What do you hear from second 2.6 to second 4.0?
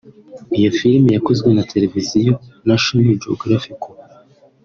National Geographic